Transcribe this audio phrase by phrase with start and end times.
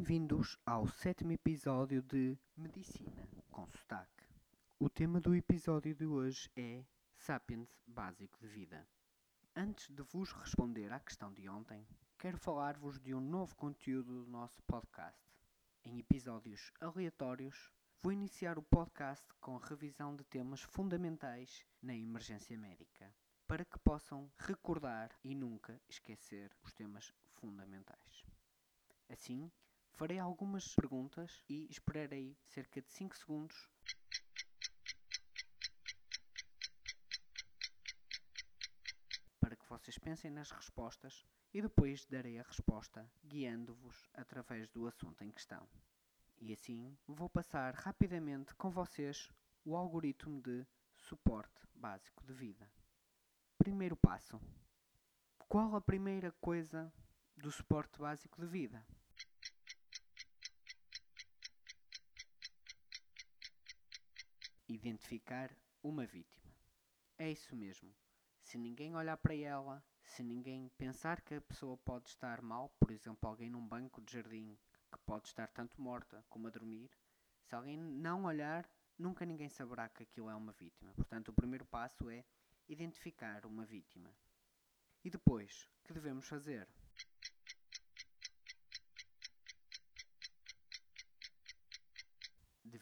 [0.00, 4.24] Bem-vindos ao sétimo episódio de Medicina com Sotaque.
[4.78, 6.82] O tema do episódio de hoje é
[7.18, 8.88] Sapiens Básico de Vida.
[9.54, 11.86] Antes de vos responder à questão de ontem,
[12.18, 15.20] quero falar-vos de um novo conteúdo do nosso podcast.
[15.84, 17.70] Em episódios aleatórios,
[18.02, 23.14] vou iniciar o podcast com revisão de temas fundamentais na emergência médica,
[23.46, 28.24] para que possam recordar e nunca esquecer os temas fundamentais.
[29.10, 29.50] Assim,
[29.94, 33.68] farei algumas perguntas e esperarei cerca de 5 segundos
[39.40, 45.24] para que vocês pensem nas respostas e depois darei a resposta guiando-vos através do assunto
[45.24, 45.68] em questão.
[46.38, 49.30] E assim vou passar rapidamente com vocês
[49.64, 52.70] o algoritmo de suporte básico de vida.
[53.58, 54.40] Primeiro passo:
[55.48, 56.92] qual a primeira coisa
[57.36, 58.86] do suporte básico de vida?
[64.70, 65.50] Identificar
[65.82, 66.54] uma vítima.
[67.18, 67.92] É isso mesmo.
[68.40, 72.92] Se ninguém olhar para ela, se ninguém pensar que a pessoa pode estar mal, por
[72.92, 74.56] exemplo, alguém num banco de jardim
[74.92, 76.88] que pode estar tanto morta como a dormir,
[77.42, 78.64] se alguém não olhar,
[78.96, 80.94] nunca ninguém saberá que aquilo é uma vítima.
[80.94, 82.24] Portanto, o primeiro passo é
[82.68, 84.14] identificar uma vítima.
[85.02, 86.68] E depois, que devemos fazer?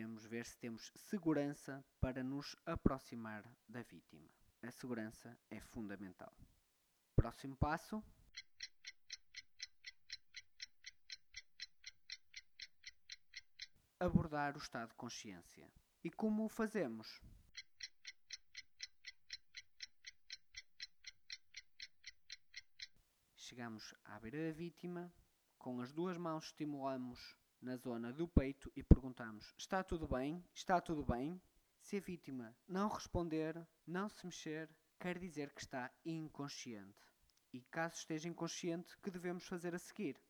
[0.00, 4.30] Devemos ver se temos segurança para nos aproximar da vítima.
[4.62, 6.34] A segurança é fundamental.
[7.14, 8.02] Próximo passo.
[13.98, 15.70] Abordar o estado de consciência.
[16.02, 17.20] E como o fazemos?
[23.36, 25.12] Chegamos à beira da vítima,
[25.58, 30.44] com as duas mãos estimulamos na zona do peito e perguntamos: Está tudo bem?
[30.54, 31.40] Está tudo bem?
[31.80, 34.68] Se a vítima não responder, não se mexer,
[34.98, 37.10] quer dizer que está inconsciente.
[37.52, 40.20] E caso esteja inconsciente, que devemos fazer a seguir?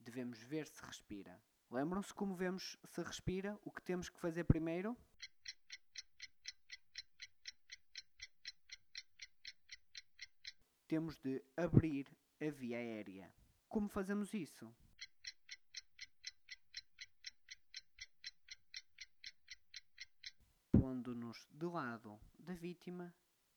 [0.00, 1.40] Devemos ver se respira.
[1.70, 3.56] Lembram-se como vemos se respira?
[3.64, 4.96] O que temos que fazer primeiro?
[10.90, 12.08] Temos de abrir
[12.40, 13.32] a via aérea.
[13.68, 14.74] Como fazemos isso?
[20.72, 23.14] Pondo-nos do lado da vítima,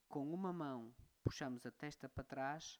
[0.07, 2.79] com uma mão puxamos a testa para trás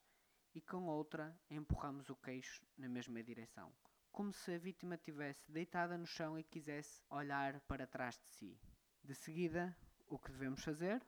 [0.53, 3.73] e com outra empurramos o queixo na mesma direção,
[4.11, 8.61] como se a vítima estivesse deitada no chão e quisesse olhar para trás de si.
[9.03, 9.75] De seguida,
[10.05, 11.03] o que devemos fazer?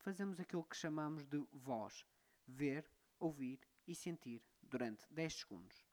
[0.00, 2.06] Fazemos aquilo que chamamos de voz,
[2.46, 5.84] ver, ouvir e sentir durante 10 segundos.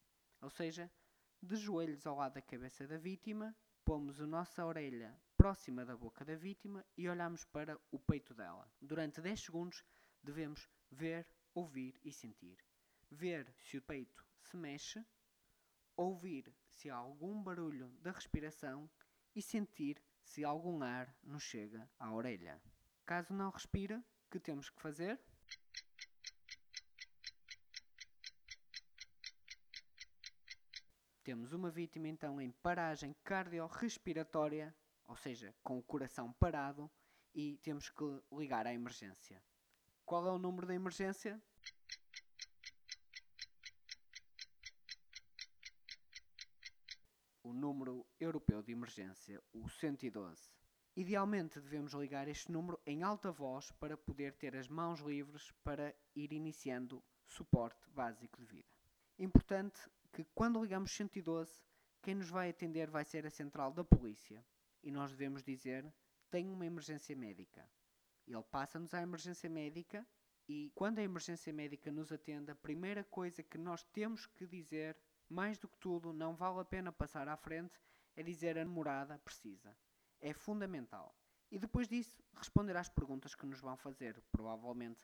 [0.41, 0.90] Ou seja,
[1.41, 3.53] de joelhos ao lado da cabeça da vítima,
[3.84, 8.72] pomos a nossa orelha próxima da boca da vítima e olhamos para o peito dela.
[8.81, 9.84] Durante 10 segundos
[10.24, 12.63] devemos ver, ouvir e sentir.
[13.12, 15.06] Ver se o peito se mexe,
[15.97, 18.89] ouvir se há algum barulho da respiração
[19.35, 22.62] e sentir se algum ar nos chega à orelha.
[23.07, 25.18] Caso não respira, o que temos que fazer?
[31.23, 34.75] Temos uma vítima então em paragem cardiorrespiratória,
[35.07, 36.91] ou seja, com o coração parado,
[37.34, 39.41] e temos que ligar à emergência.
[40.06, 41.41] Qual é o número da emergência?
[47.41, 50.57] O número europeu de emergência, o 112.
[50.97, 55.94] Idealmente devemos ligar este número em alta voz para poder ter as mãos livres para
[56.16, 58.68] ir iniciando suporte básico de vida.
[59.19, 59.80] Importante
[60.12, 61.53] que quando ligamos 112,
[62.01, 64.44] quem nos vai atender vai ser a central da polícia
[64.81, 65.86] e nós devemos dizer:
[66.31, 67.69] tenho uma emergência médica.
[68.27, 70.04] Ele passa-nos à emergência médica
[70.50, 74.98] e quando a emergência médica nos atende, a primeira coisa que nós temos que dizer,
[75.30, 77.80] mais do que tudo, não vale a pena passar à frente,
[78.16, 79.77] é dizer a namorada precisa.
[80.19, 81.16] É fundamental.
[81.50, 84.22] E depois disso, responder às perguntas que nos vão fazer.
[84.31, 85.00] Provavelmente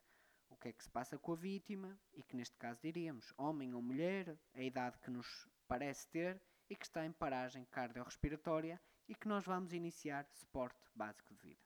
[0.50, 3.74] o que é que se passa com a vítima, e que neste caso diríamos homem
[3.74, 9.15] ou mulher, a idade que nos parece ter e que está em paragem cardiorrespiratória e
[9.15, 11.62] que nós vamos iniciar suporte básico de vida.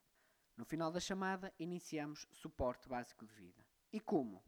[0.56, 3.64] No final da chamada, iniciamos suporte básico de vida.
[3.92, 4.44] E como?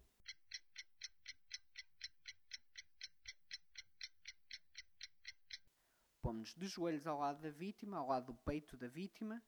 [6.30, 9.42] Pomos-nos de joelhos ao lado da vítima, ao lado do peito da vítima,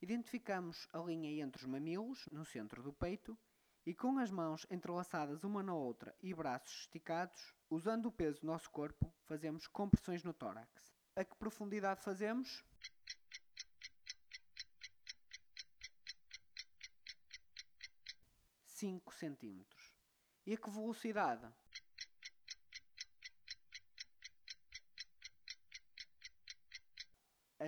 [0.00, 3.36] Identificamos a linha entre os mamilos, no centro do peito,
[3.84, 8.46] e com as mãos entrelaçadas uma na outra e braços esticados, usando o peso do
[8.46, 10.94] nosso corpo, fazemos compressões no tórax.
[11.16, 12.64] A que profundidade fazemos?
[18.66, 19.96] Cinco centímetros.
[20.46, 21.52] E a que velocidade?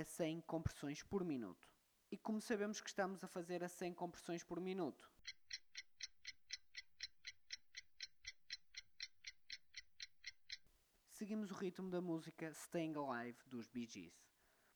[0.02, 1.70] A 100 compressões por minuto.
[2.10, 5.08] E como sabemos que estamos a fazer a 100 compressões por minuto?
[11.08, 14.26] Seguimos o ritmo da música Staying Alive dos Bee Gees.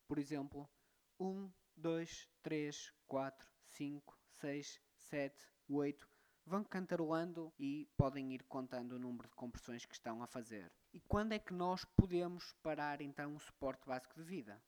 [0.06, 0.70] Por exemplo,
[1.18, 6.08] 1, 2, 3, 4, 5, 6, 7, 8.
[6.44, 10.72] Vão cantarolando e podem ir contando o número de compressões que estão a fazer.
[10.92, 14.62] E quando é que nós podemos parar então o suporte básico de vida?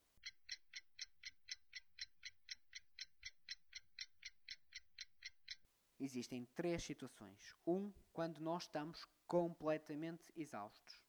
[6.01, 7.57] Existem três situações.
[7.67, 11.03] Um, quando nós estamos completamente exaustos.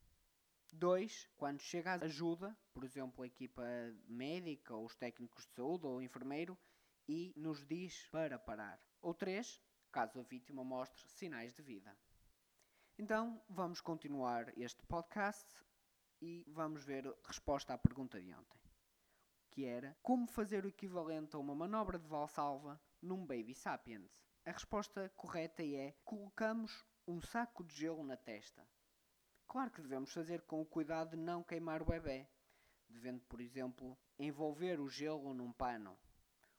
[0.72, 3.64] Dois, quando chega ajuda, por exemplo, a equipa
[4.08, 6.58] médica, ou os técnicos de saúde, ou o enfermeiro,
[7.08, 8.80] e nos diz para parar.
[9.02, 11.98] Ou três, caso a vítima mostre sinais de vida.
[12.98, 15.48] Então, vamos continuar este podcast
[16.22, 18.60] e vamos ver a resposta à pergunta de ontem,
[19.50, 24.29] que era como fazer o equivalente a uma manobra de valsalva num Baby Sapiens.
[24.50, 28.68] A resposta correta é colocamos um saco de gelo na testa.
[29.48, 32.28] Claro que devemos fazer com o cuidado de não queimar o bebê,
[32.90, 35.96] devendo, por exemplo, envolver o gelo num pano.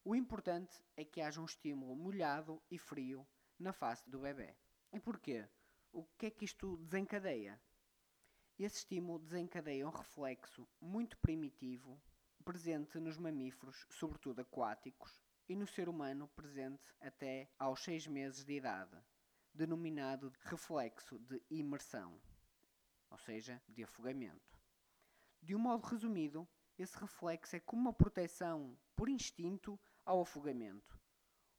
[0.05, 3.27] O importante é que haja um estímulo molhado e frio
[3.59, 4.55] na face do bebê.
[4.93, 5.49] E porquê?
[5.91, 7.61] O que é que isto desencadeia?
[8.57, 12.01] Esse estímulo desencadeia um reflexo muito primitivo
[12.45, 15.21] presente nos mamíferos, sobretudo aquáticos,
[15.51, 18.97] e no ser humano presente até aos 6 meses de idade,
[19.53, 22.23] denominado reflexo de imersão,
[23.11, 24.57] ou seja, de afogamento.
[25.43, 26.49] De um modo resumido,
[26.79, 30.97] esse reflexo é como uma proteção por instinto ao afogamento.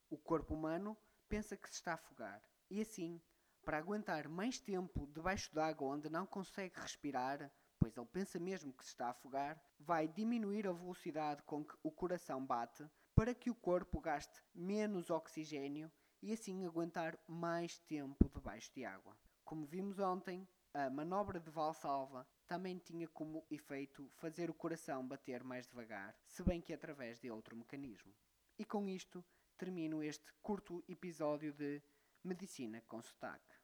[0.10, 0.98] O corpo humano
[1.28, 3.22] pensa que se está a afogar e assim,
[3.62, 8.86] para aguentar mais tempo debaixo d'água onde não consegue respirar, pois ele pensa mesmo que
[8.86, 12.90] se está a afogar, vai diminuir a velocidade com que o coração bate
[13.22, 15.92] para que o corpo gaste menos oxigênio
[16.24, 19.16] e assim aguentar mais tempo debaixo de água.
[19.46, 25.44] Como vimos ontem, a manobra de Valsalva também tinha como efeito fazer o coração bater
[25.44, 28.12] mais devagar, se bem que através de outro mecanismo.
[28.58, 29.24] E com isto
[29.56, 31.80] termino este curto episódio de
[32.24, 33.56] Medicina com Sotaque.